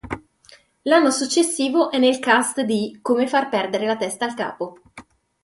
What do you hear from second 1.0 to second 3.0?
successivo è nel cast di